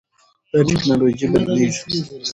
[0.51, 1.97] دا ټکنالوژي بدلېږي.